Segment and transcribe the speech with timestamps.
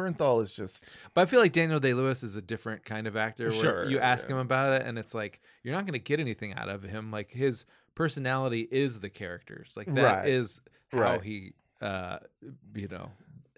[0.00, 3.16] Bernthal is just But I feel like Daniel Day Lewis is a different kind of
[3.16, 3.48] actor.
[3.50, 4.34] Where Sure, you ask yeah.
[4.34, 7.10] him about it, and it's like you're not going to get anything out of him.
[7.10, 9.74] Like his personality is the characters.
[9.76, 10.60] Like that is
[10.92, 11.02] Right.
[11.06, 11.22] how Right.
[11.22, 12.18] he, uh,
[12.74, 13.10] you know,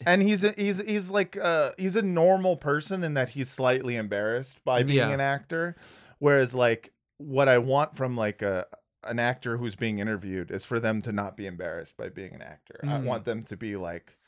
[0.07, 3.95] and he's a, he's he's like uh he's a normal person in that he's slightly
[3.97, 5.11] embarrassed by being Yeah.
[5.11, 5.77] an actor
[6.19, 8.67] whereas like what i want from like a
[9.05, 12.43] an actor who's being interviewed is for them to not be embarrassed by being an
[12.43, 13.05] actor i Mm.
[13.05, 14.19] want them to be like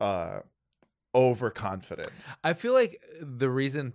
[0.00, 0.40] uh
[1.14, 2.08] overconfident
[2.42, 3.94] I feel like the reason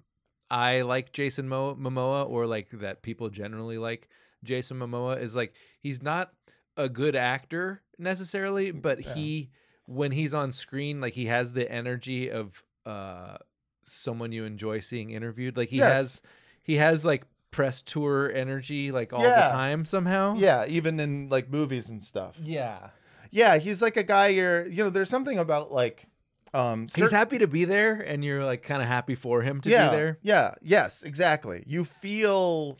[0.52, 4.09] I like Jason Mo- Momoa or like that people generally like
[4.44, 6.32] Jason Momoa is like he's not
[6.78, 9.14] a good actor necessarily, but Yeah.
[9.14, 9.50] he
[9.86, 13.38] when he's on screen like he has the energy of uh
[13.84, 15.58] someone you enjoy seeing interviewed.
[15.58, 15.98] Like he Yes.
[15.98, 16.22] has
[16.64, 19.45] he has like press tour energy like all Yeah.
[19.48, 20.36] the time somehow.
[20.36, 22.90] yeah even in like movies and stuff Yeah.
[23.31, 26.06] yeah he's like a guy you're you know there's something about like
[26.53, 29.70] um He's happy to be there and you're like kind of happy for him to
[29.70, 30.17] yeah, be there.
[30.21, 31.64] Yeah, yes, exactly.
[31.67, 32.78] You feel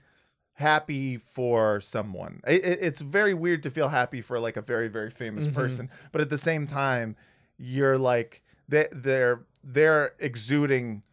[0.54, 2.42] happy for someone.
[2.48, 5.54] It, it- it's very weird to feel happy for like a very very famous Mhm.
[5.54, 7.16] person, but at the same time,
[7.58, 11.04] you're like they they're they're exuding.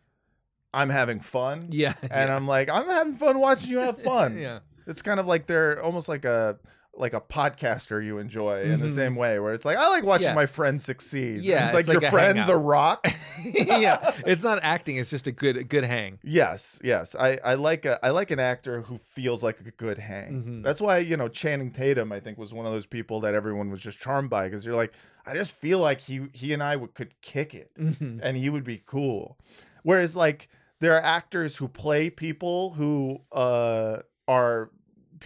[0.75, 1.95] I'm having fun, Yeah.
[2.11, 4.39] and I'm like I'm having fun watching you have fun.
[4.39, 4.59] yeah.
[4.87, 6.59] It's kind of like they're almost like a
[6.99, 8.95] like a podcaster you enjoy in the Mhm.
[8.95, 10.35] same way, where it's like I like watching Yeah.
[10.35, 11.43] my friend succeed.
[11.43, 12.47] Yeah, it's like it's like your a friend hangout.
[12.47, 13.07] The Rock.
[13.45, 16.19] yeah, it's not acting; it's just a good, a good hang.
[16.23, 17.15] Yes, yes.
[17.15, 20.43] I, I like a I like an actor who feels like a good hang.
[20.43, 20.63] Mhm.
[20.65, 23.71] That's why you know Channing Tatum I think was one of those people that everyone
[23.71, 24.93] was just charmed by because you're like
[25.27, 28.21] I just feel like he he and I would, could kick it Mhm.
[28.23, 29.39] and he would be cool.
[29.83, 30.49] Whereas like
[30.81, 34.71] there are actors who play people who uh are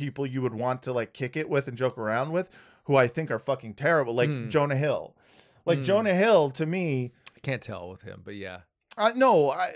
[0.00, 2.48] people you would want to like kick it with and joke around with
[2.84, 4.50] who I think are fucking terrible like Mm.
[4.50, 5.14] Jonah Hill.
[5.66, 5.84] Like Mm.
[5.84, 8.60] Jonah Hill to me I can't tell with him, but yeah,
[8.98, 9.72] uh, no, I,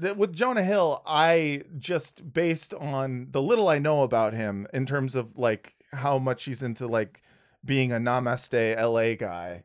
[0.00, 4.84] th- with Jonah Hill, I just based on the little I know about him in
[4.86, 7.22] terms of like how much he's into like
[7.64, 9.62] being a Namaste LA guy.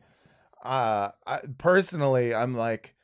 [0.63, 2.95] Uh, I, personally, I'm like,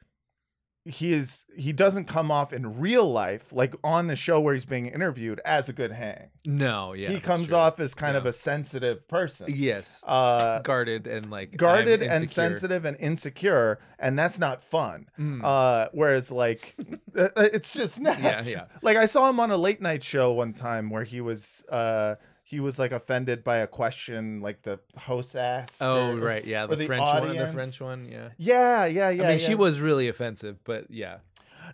[0.85, 4.65] he is he doesn't come off in real life like on the show where he's
[4.65, 6.29] being interviewed as a good hang.
[6.45, 7.57] no, yeah, he comes true.
[7.57, 9.47] off as kind of a sensitive person.
[9.49, 15.07] yes, Uh, guarded and like guarded and sensitive and insecure, and that's not fun.
[15.17, 15.41] Mm.
[15.43, 16.75] Uh, whereas like
[17.17, 18.21] uh, it's just not.
[18.21, 21.21] yeah, yeah, Like I saw him on a late night show one time where he
[21.21, 25.81] was uh he was like offended by a question like the host asked.
[25.81, 27.53] Oh or- right, yeah, the, the French one, the.
[27.53, 28.29] French one, yeah.
[28.37, 29.23] Yeah, yeah, yeah.
[29.23, 31.17] I mean, she was really offensive, but yeah,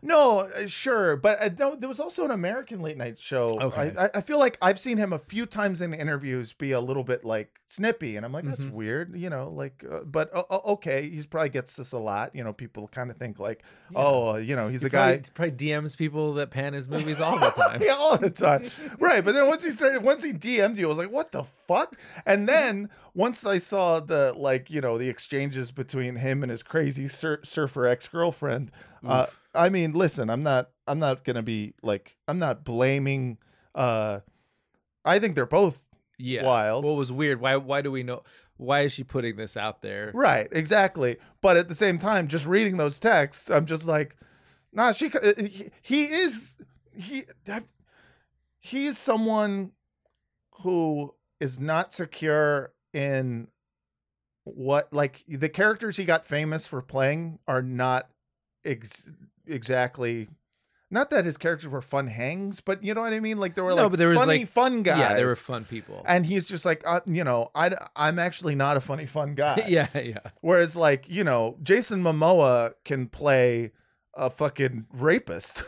[0.02, 3.60] No, uh, sure, but uh, no, there was also an American late night show.
[3.60, 3.94] Okay.
[3.98, 6.80] I, I, I feel like I've seen him a few times in interviews be a
[6.80, 8.72] little bit like snippy, and I'm like, that's Mhm.
[8.72, 12.34] weird, you know, like, uh, but uh, uh, okay, he probably gets this a lot.
[12.36, 13.62] You know, people kind of think like,
[13.92, 14.00] Yeah.
[14.00, 15.18] oh, you know, he's He a guy.
[15.18, 17.82] probably, probably DMs people that pan his movies all the time.
[17.86, 18.70] yeah, all the time.
[19.00, 19.24] right.
[19.24, 21.96] But then once he started, once he DM'd you, I was like, what the fuck?
[22.26, 26.64] And then once I saw the, like, you know, the exchanges between him and his
[26.64, 28.72] crazy sur- surfer ex girlfriend,
[29.06, 29.26] uh.
[29.60, 33.38] I mean, listen, I'm not, I'm not going to be like, I'm not blaming,
[33.76, 34.22] uh,
[35.04, 35.84] I think they're both
[36.18, 36.86] yeah, wild.
[36.86, 37.42] What was weird?
[37.42, 37.58] Why?
[37.58, 38.24] Why do we know?
[38.56, 40.12] Why is she putting this out there?
[40.14, 40.48] right.
[40.52, 41.18] Exactly.
[41.42, 44.16] But at the same time, just reading those texts, I'm just like,
[44.72, 46.56] nah, she, uh, he, he is,
[46.94, 47.24] he,
[48.60, 49.72] he is someone
[50.62, 53.50] who is not secure in
[54.44, 58.10] what like the characters he got famous for playing are not
[58.66, 59.10] ex-
[59.50, 60.30] exactly
[60.92, 63.64] not that his characters were fun hangs but you know what i mean like there
[63.64, 66.04] were No, like but there was, funny like- fun guys Yeah, there were fun people.
[66.08, 69.64] and he's just like uh, you know I, i'm actually not a funny fun guy
[69.68, 70.20] yeah, yeah.
[70.42, 73.72] whereas like you know jason momoa can play
[74.16, 75.64] a fucking rapist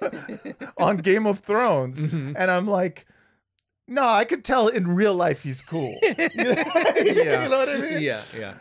[0.78, 2.34] on game of thrones Mhm.
[2.38, 3.06] and I'm like,
[3.86, 5.98] no, I could tell in real life he's cool.
[6.02, 6.28] yeah.
[6.34, 8.00] you know what I mean?
[8.00, 8.54] yeah, yeah.